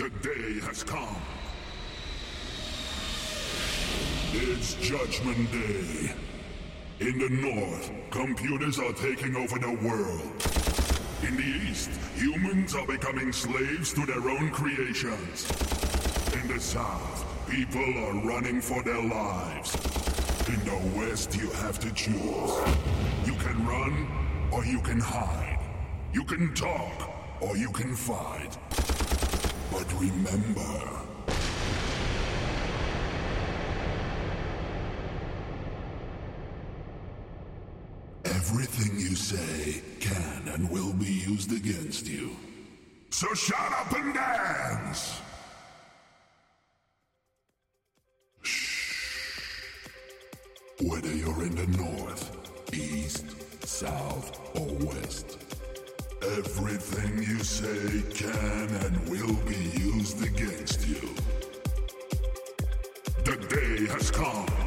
[0.00, 1.14] The day has come.
[4.32, 6.14] It's Judgment Day.
[7.00, 10.32] In the north, computers are taking over the world.
[11.22, 15.50] In the east, humans are becoming slaves to their own creations.
[16.32, 19.74] In the south, people are running for their lives.
[20.48, 22.56] In the west, you have to choose.
[23.26, 24.08] You can run,
[24.50, 25.58] or you can hide.
[26.14, 28.56] You can talk, or you can fight.
[29.70, 31.00] But remember,
[38.24, 42.36] everything you say can and will be used against you.
[43.10, 45.20] So shut up and dance!
[50.82, 53.26] Whether you're in the north, east,
[53.66, 55.49] south, or west,
[56.22, 61.08] everything you say can and will be used against you.
[63.24, 64.59] The day has come.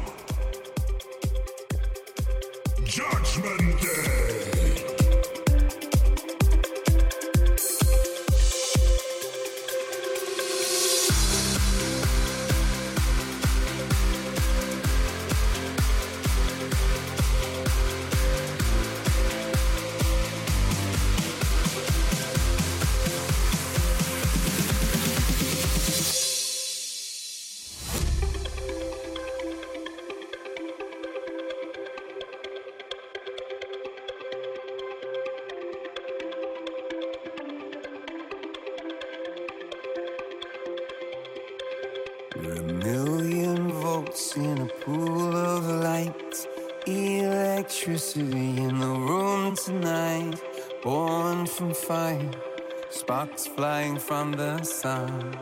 [54.06, 55.34] From the sun.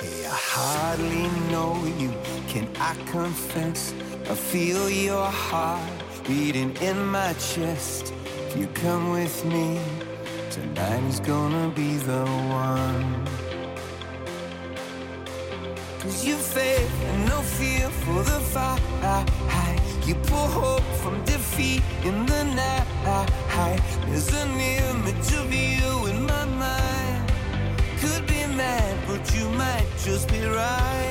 [0.00, 2.10] Hey, I hardly know you,
[2.48, 3.94] can I confess?
[4.28, 5.88] I feel your heart
[6.26, 8.12] beating in my chest.
[8.48, 9.78] If you come with me,
[10.50, 13.28] tonight is gonna be the one.
[16.00, 18.80] Cause you faith and no fear for the fight.
[20.06, 21.09] You pull hope from
[21.50, 22.86] defeat in the night.
[24.06, 27.32] There's an image of you in my mind.
[28.00, 31.09] Could be mad, but you might just be right.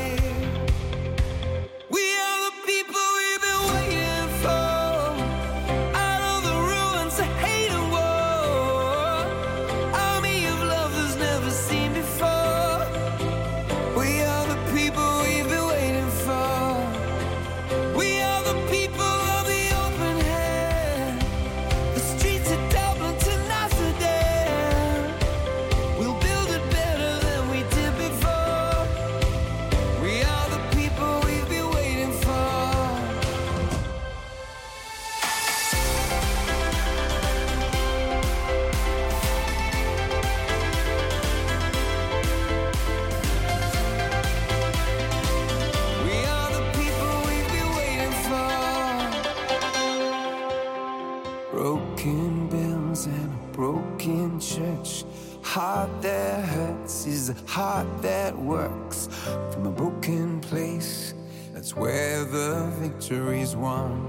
[63.50, 64.06] Victory's won.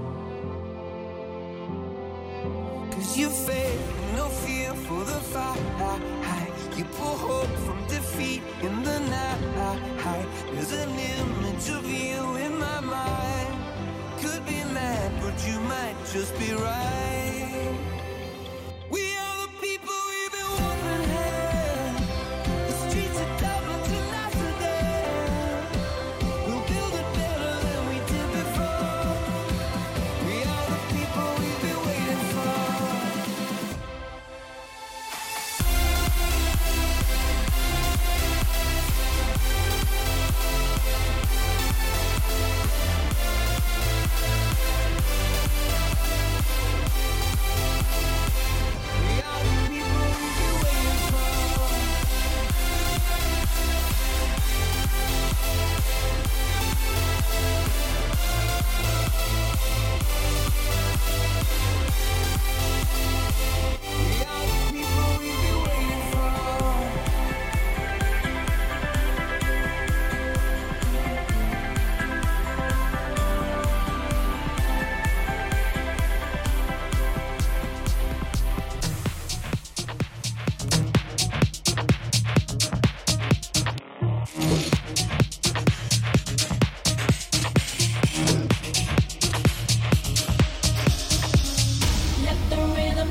[2.91, 5.57] Cause you faith, no fear for the fight.
[6.77, 10.27] You pull hope from defeat in the night.
[10.53, 13.55] There's an image of you in my mind.
[14.19, 17.30] Could be mad, but you might just be right.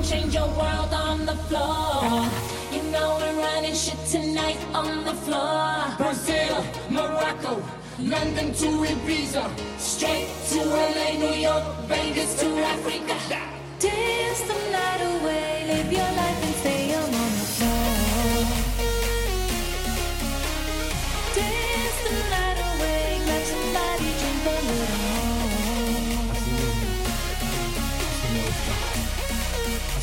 [0.03, 2.29] change your world on the floor.
[2.73, 5.85] You know we're running shit tonight on the floor.
[5.99, 7.63] Brazil, Morocco,
[7.99, 9.45] London to Ibiza,
[9.79, 13.17] straight to LA, New York, Vegas to Africa.
[13.79, 16.80] Dance the night away, live your life in stay.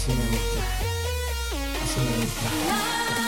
[0.08, 0.64] see me reply.
[1.76, 3.27] I see me.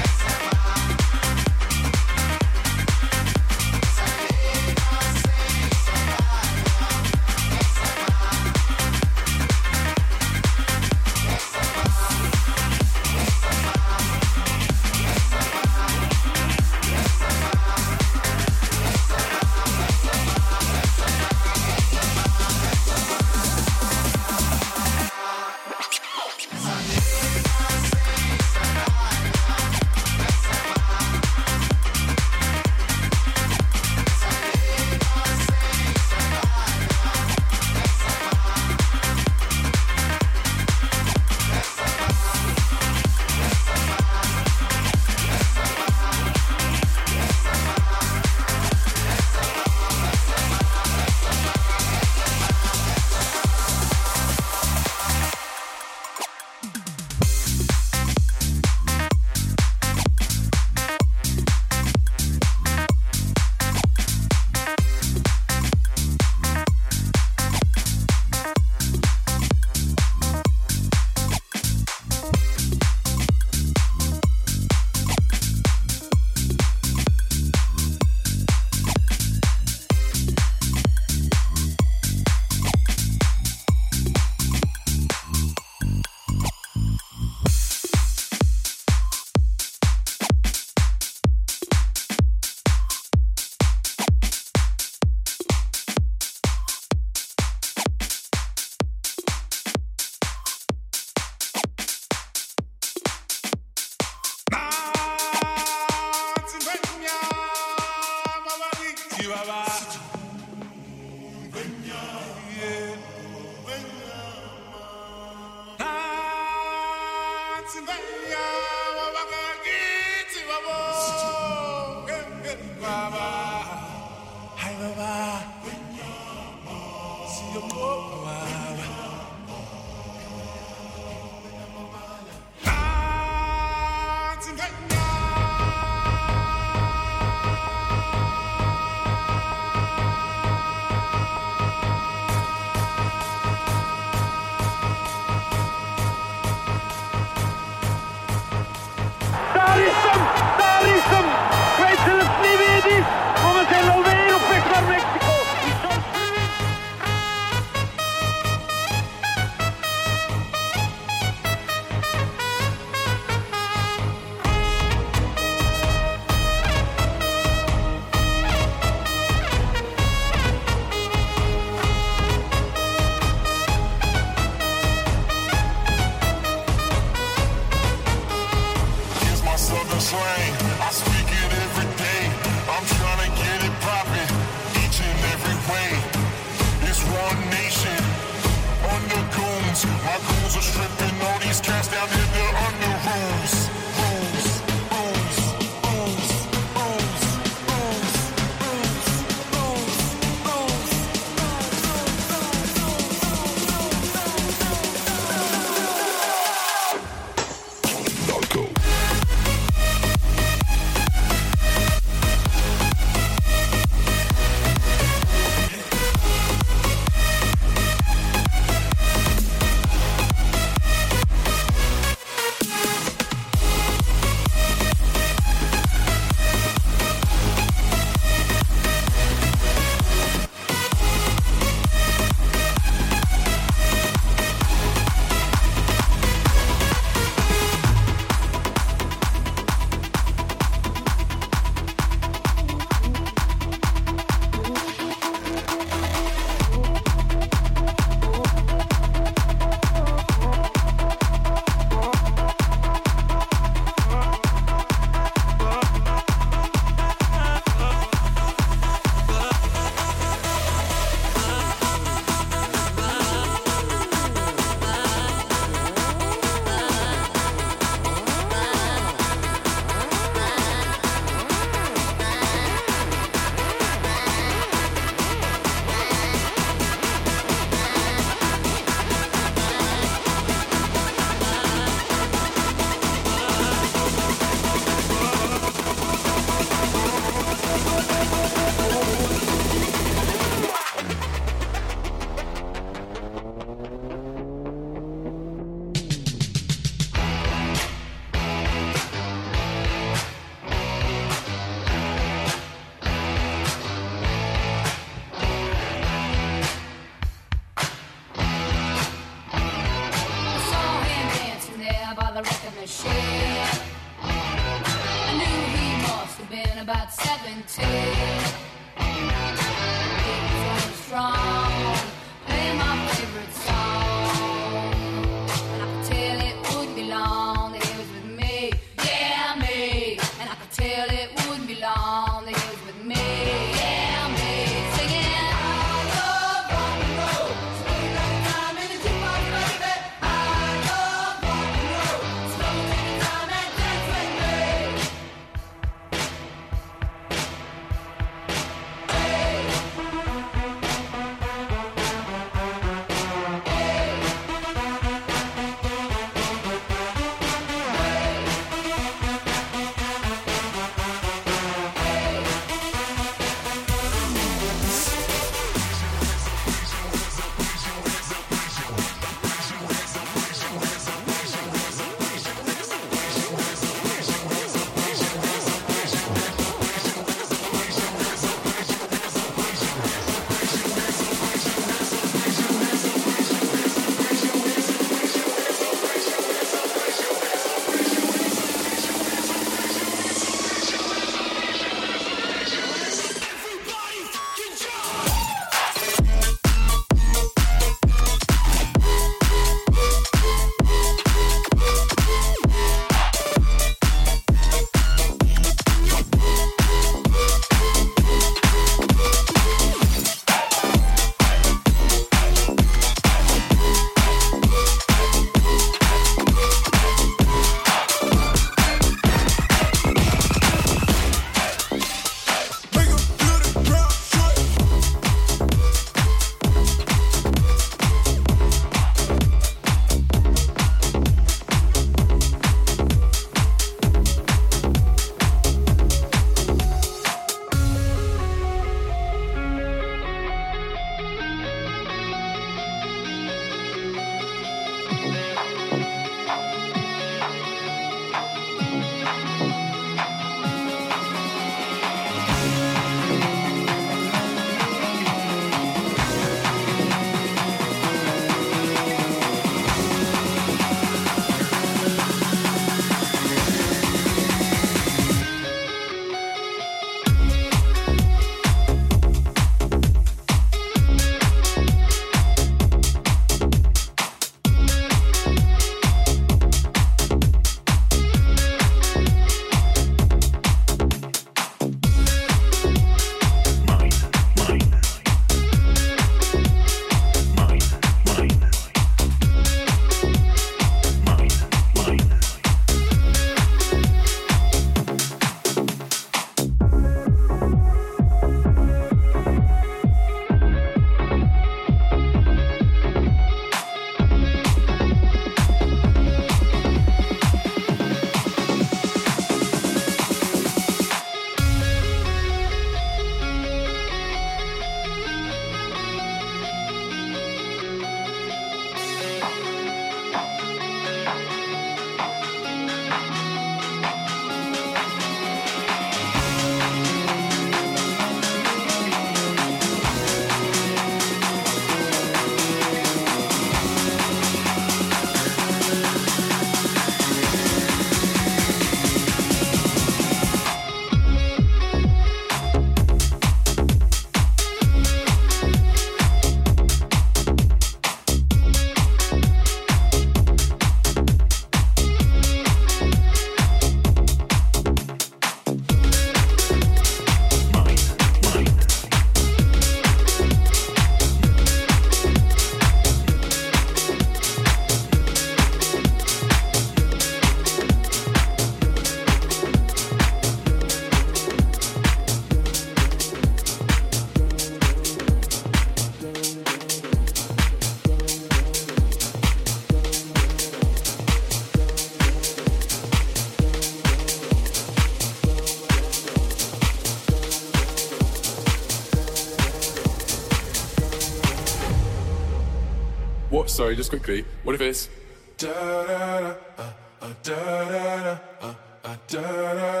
[593.84, 594.46] sorry, just quickly.
[594.62, 595.10] What if it's
[595.58, 597.58] da da da uh, uh, da
[597.92, 599.42] da da uh, da
[599.74, 600.00] da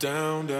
[0.00, 0.51] da da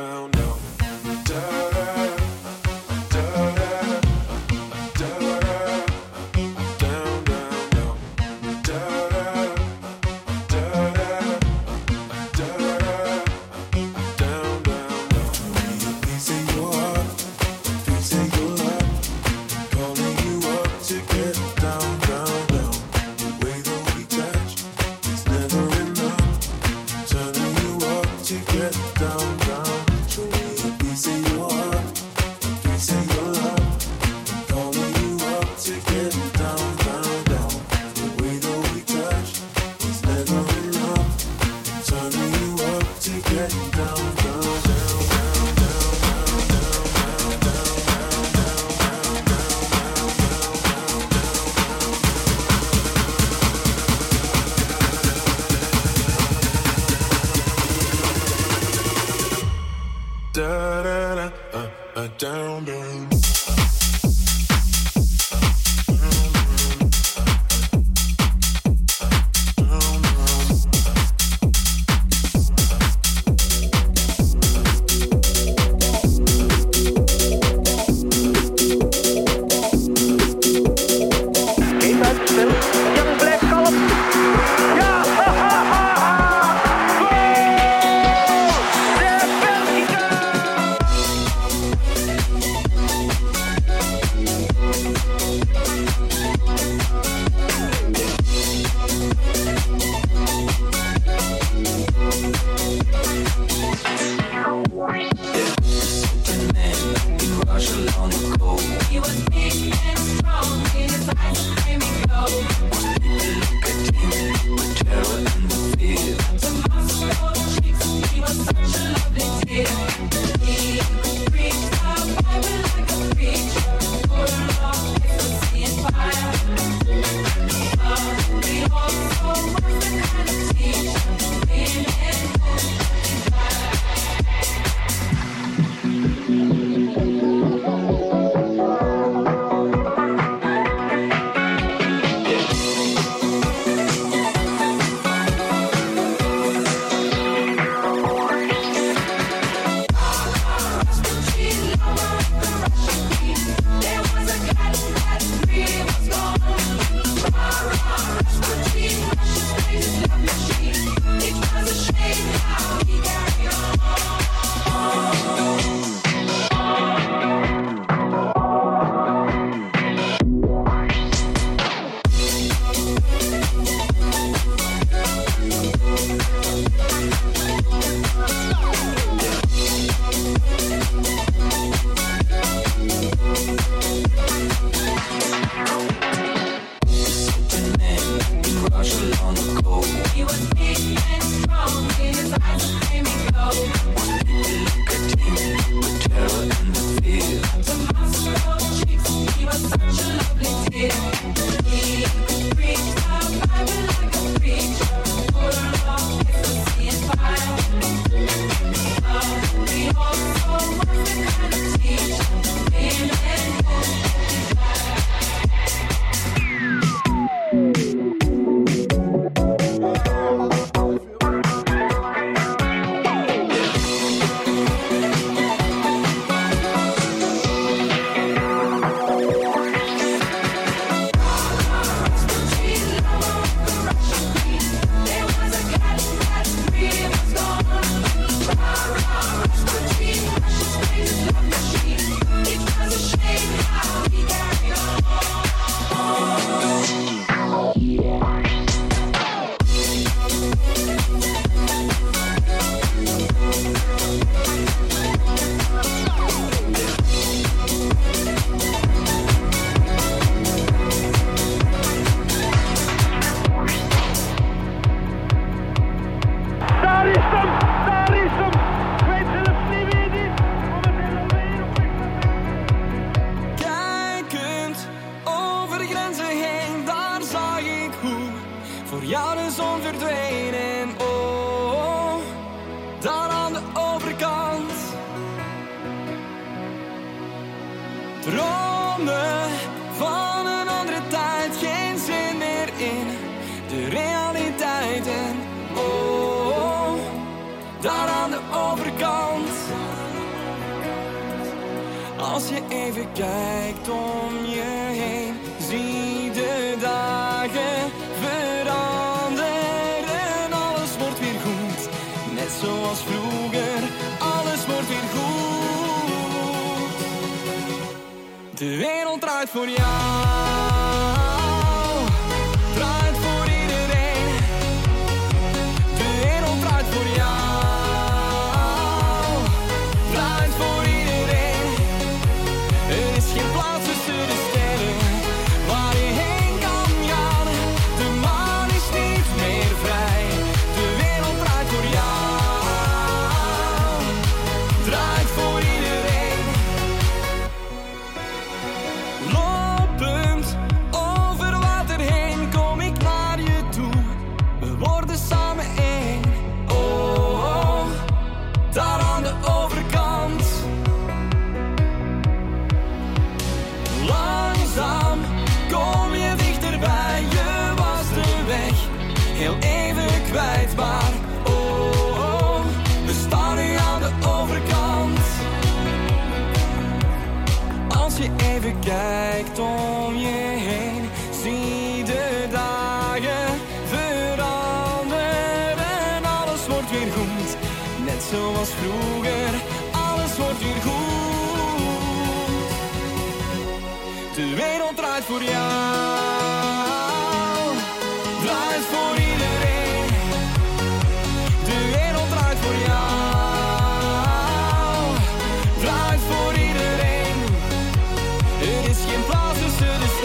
[408.92, 410.21] is geen plaats tussen de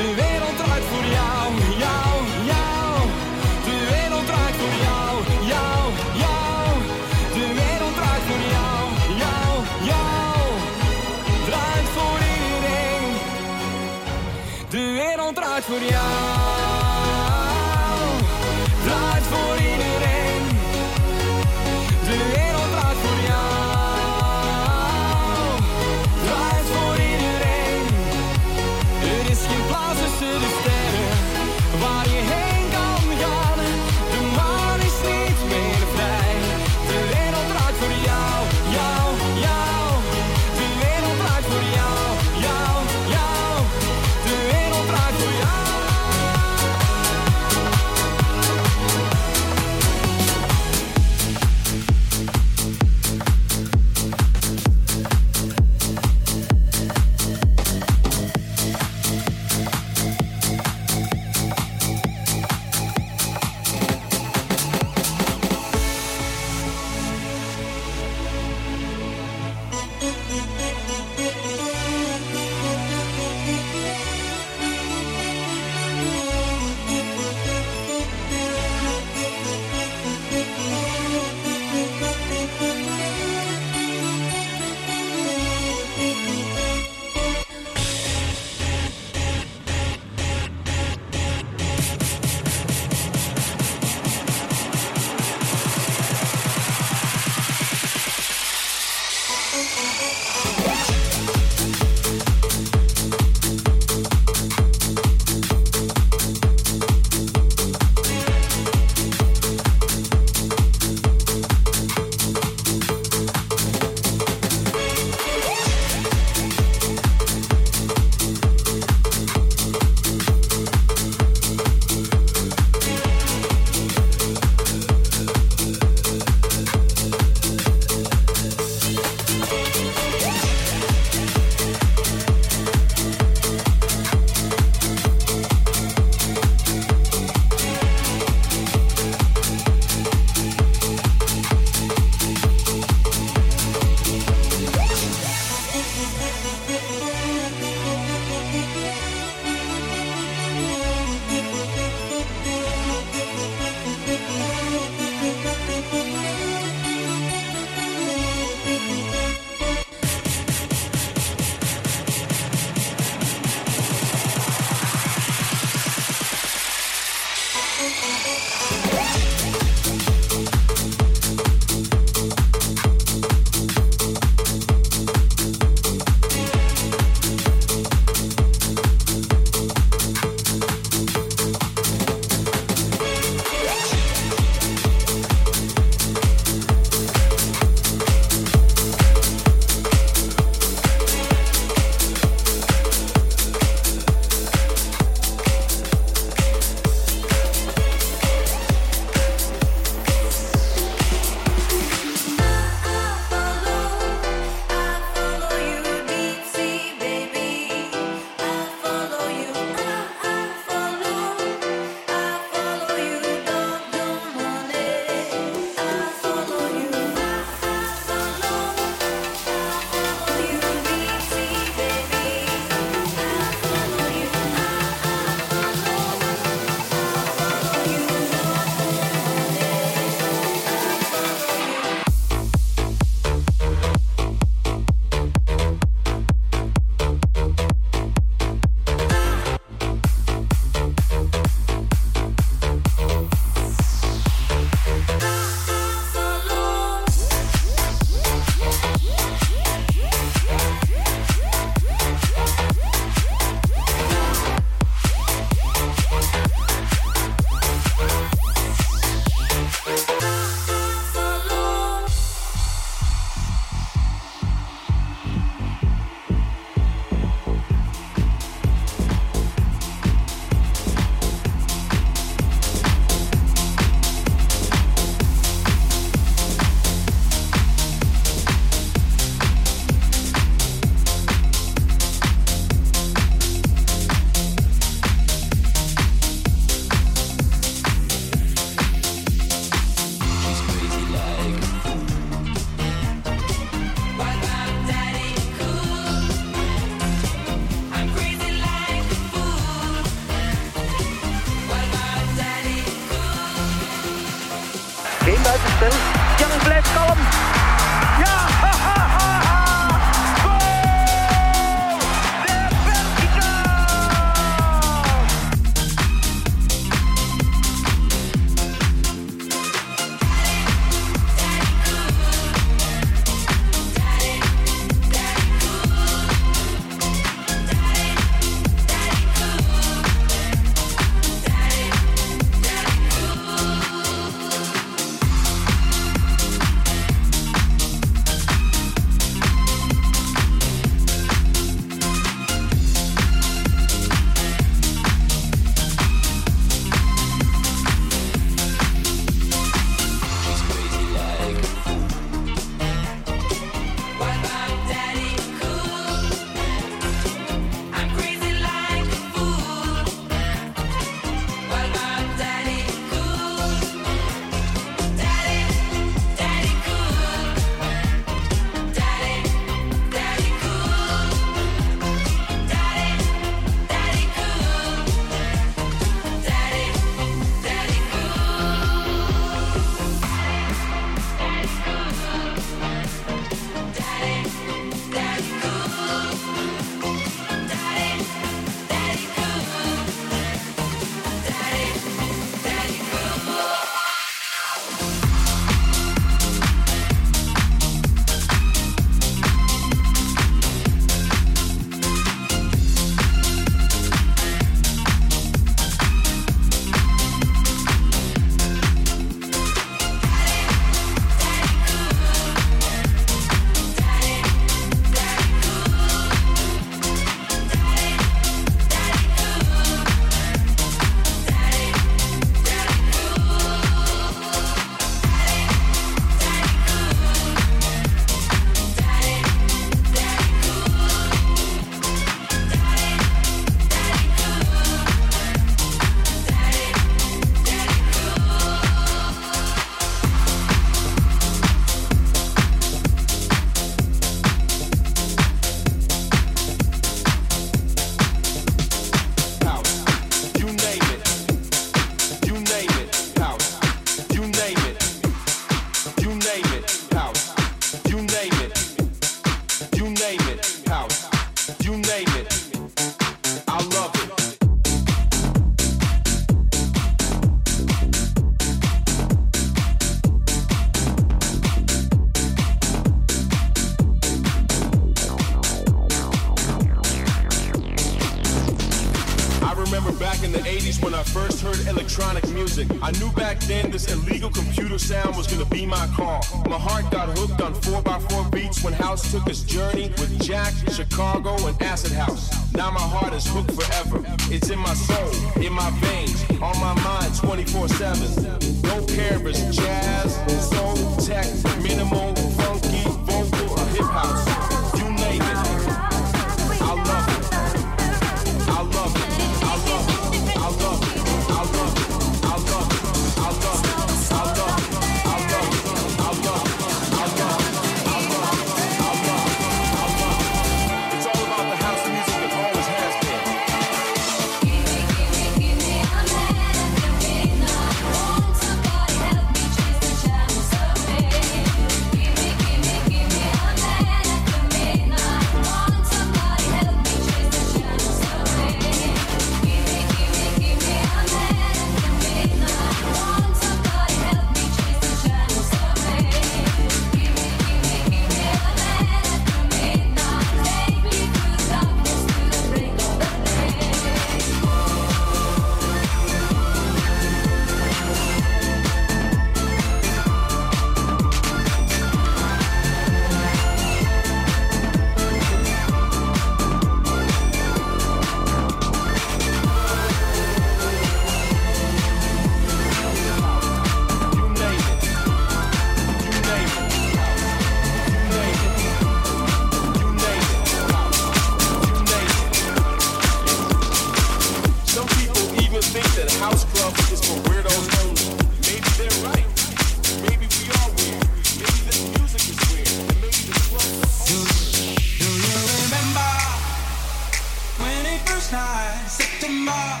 [598.50, 600.00] time, set them up.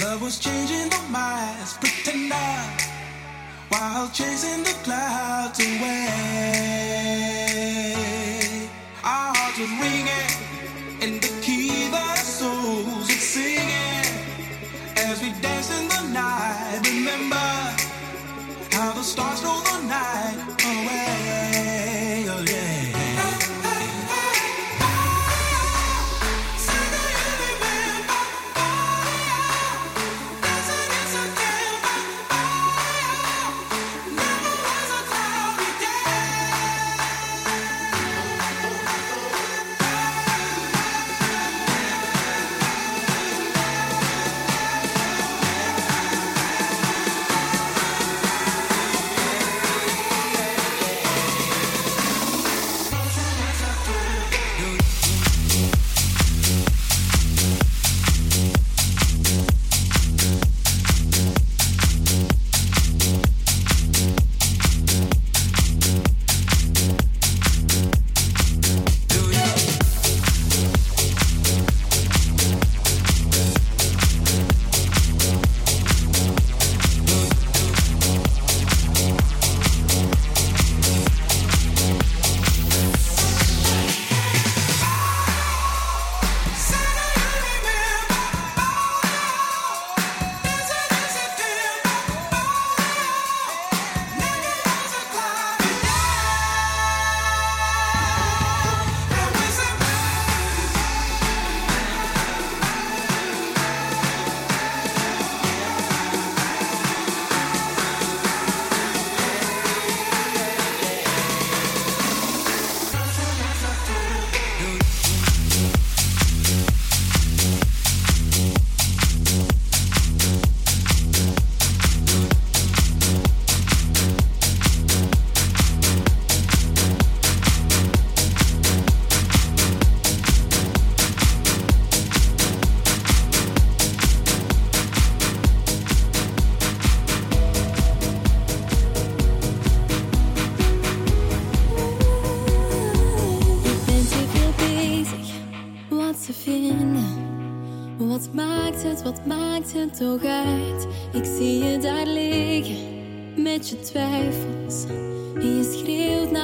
[0.00, 2.80] Love was changing the minds, up
[3.68, 6.08] while chasing the clouds away.
[9.04, 10.30] Our hearts were ringing
[11.02, 14.06] in the key that souls were singing
[14.96, 16.80] as we danced in the night.
[16.86, 17.48] Remember
[18.72, 20.55] how the stars stole the night.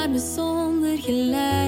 [0.09, 1.61] me zonder geluid.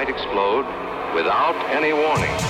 [0.00, 0.64] Might explode
[1.14, 2.49] without any warning.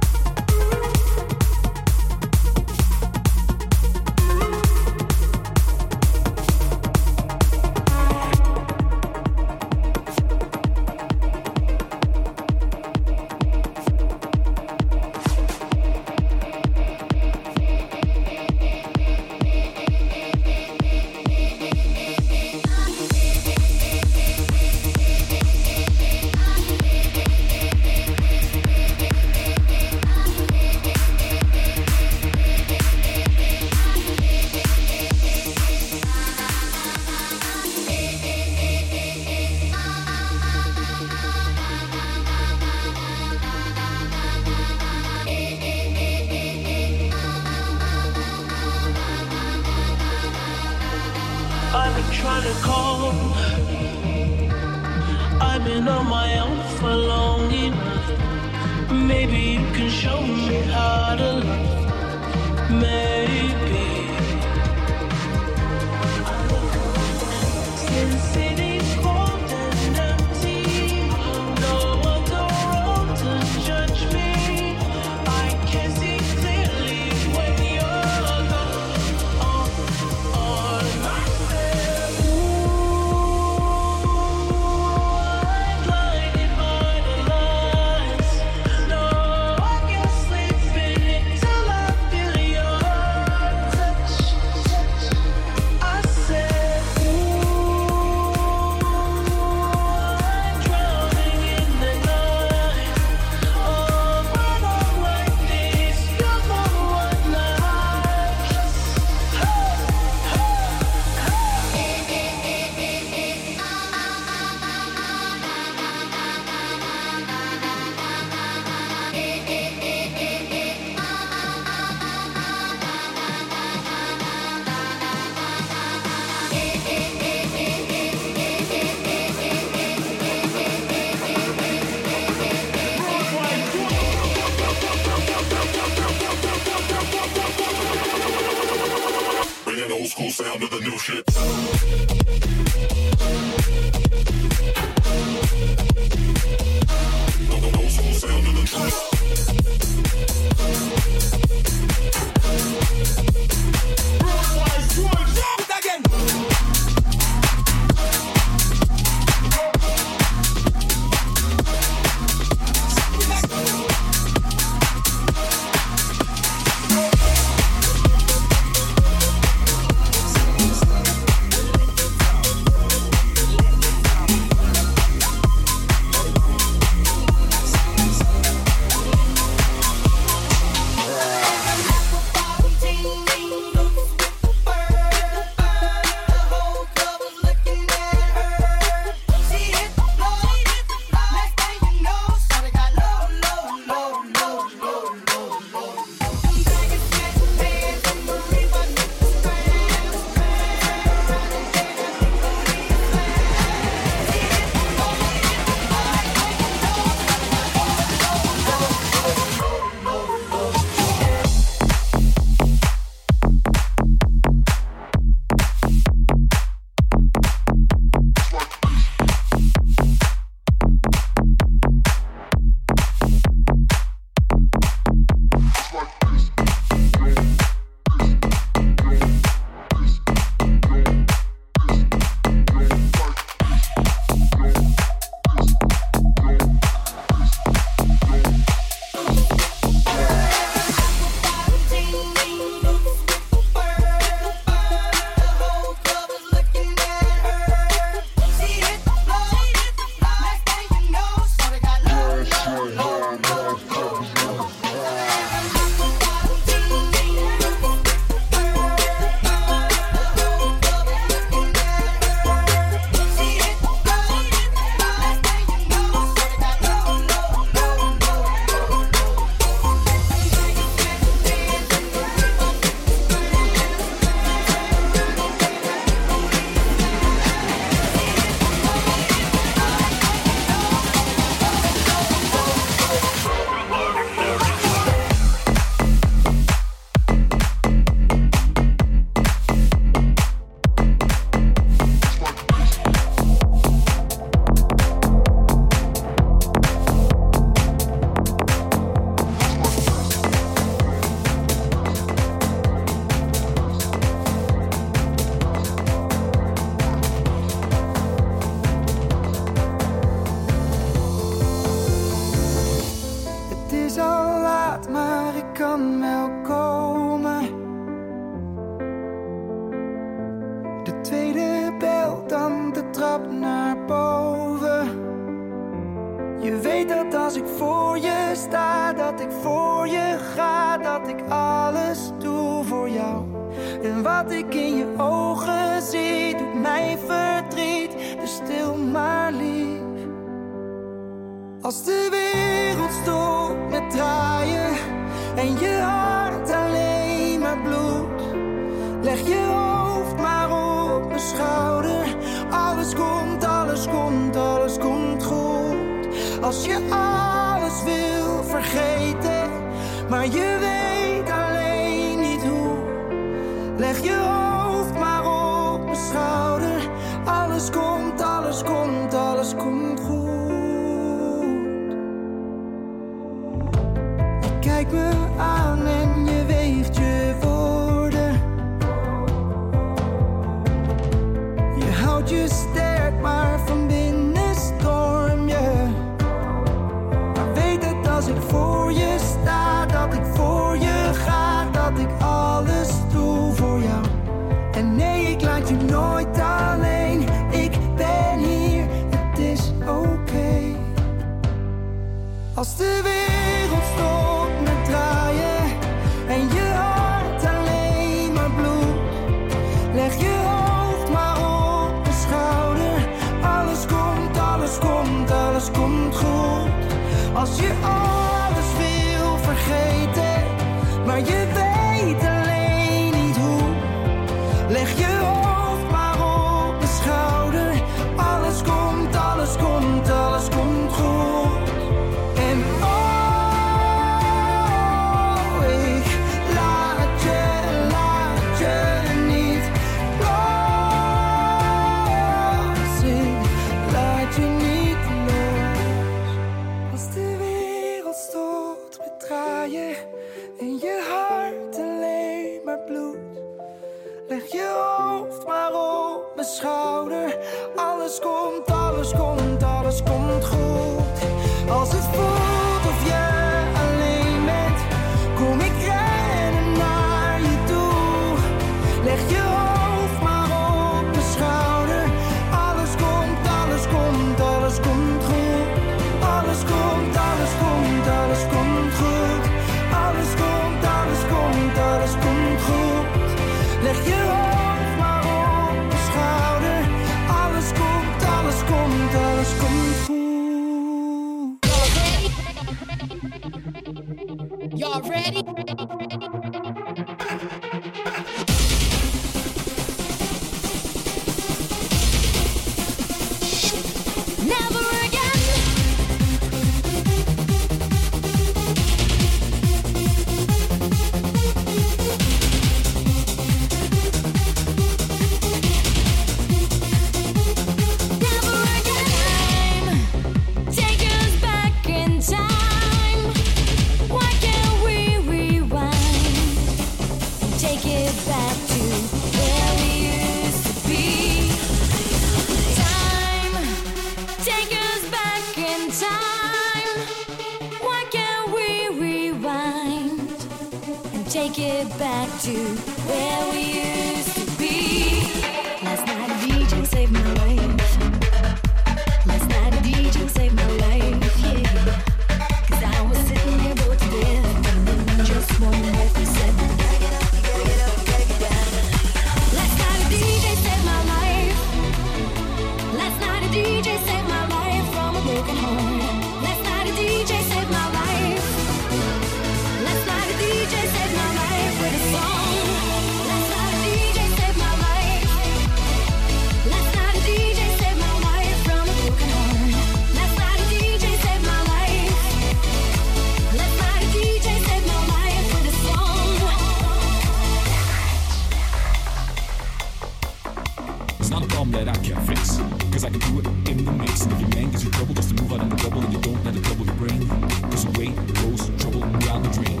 [591.44, 592.78] It's not a problem that I can't fix,
[593.12, 594.44] cause I can do it in the mix.
[594.44, 596.32] And if your man gives you trouble, just to move out on the double, and
[596.32, 597.46] you don't let it trouble your brain.
[597.90, 600.00] Cause weight goes trouble down the drain.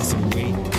[0.00, 0.77] It's a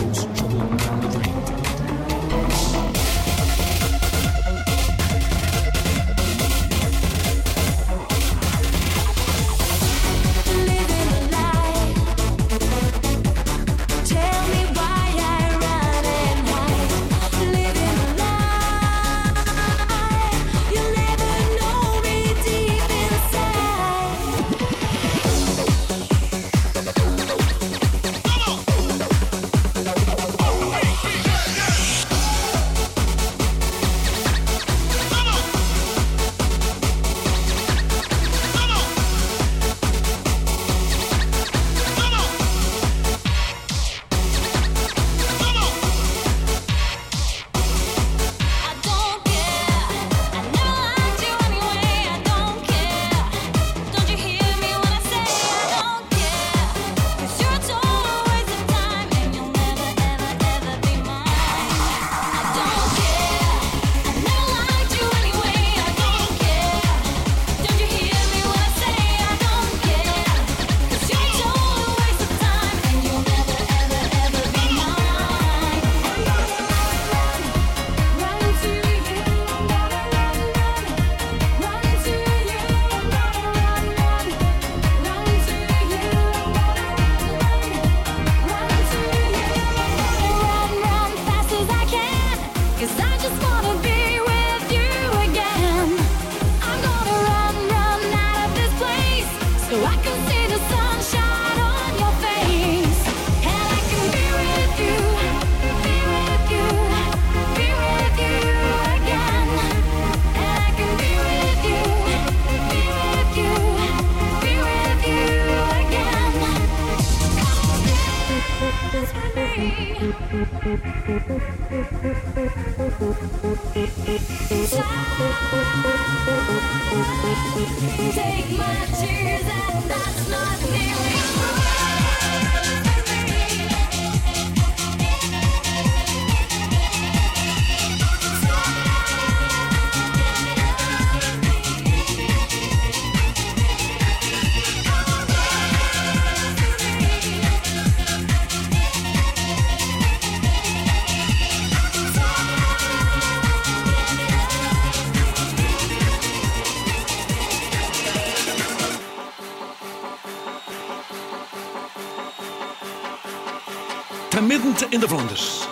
[164.88, 165.68] In de Vlonders,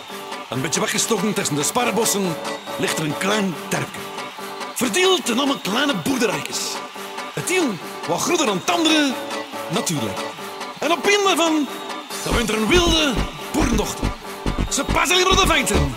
[0.50, 2.36] een beetje weggestoken tussen de sparrenbossen,
[2.78, 4.00] ligt er een klein terpje.
[4.74, 6.74] Verdeeld in allemaal kleine boerderijtjes.
[7.34, 9.14] Het een wat groter dan het andere,
[9.70, 10.20] natuurlijk.
[10.80, 11.68] En op een daarvan,
[12.24, 13.14] daar woont er een wilde
[13.52, 14.04] boerendochter.
[14.70, 15.96] Ze passen op de vijten.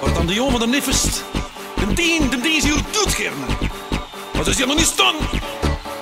[0.00, 1.24] Waar dan de jongen van de nifest,
[1.74, 3.46] de dien, de dien is hier doet gerne.
[4.34, 5.14] Maar ze is nog niet staan.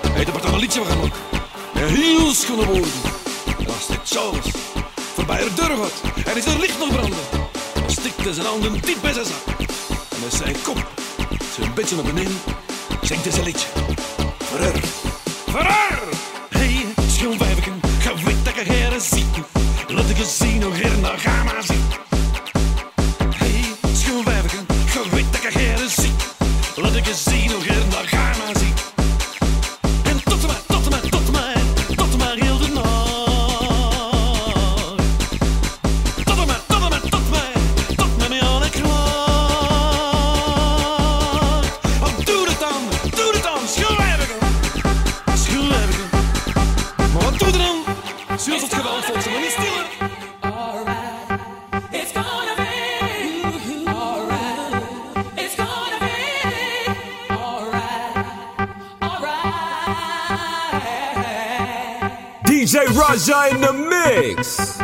[0.01, 1.13] Hij heeft een liedje van maken.
[1.75, 2.93] Een heel schone woorden.
[3.59, 4.68] En als dit Charles
[5.29, 7.19] voorbij haar deur gaat en is er licht nog branden,
[7.75, 9.59] dan stikt hij zijn handen diep bij zijn zak.
[10.23, 10.87] Met zijn kop,
[11.59, 12.41] zo'n beetje naar beneden,
[13.03, 13.69] zingt hij zijn liedje.
[15.47, 16.03] Voor haar!
[16.49, 19.37] Hey, schoon wijfken, ga weet dat je heren ziet.
[19.89, 21.78] Laat ik je zien, nog her, nou ga zien.
[64.21, 64.78] Mix.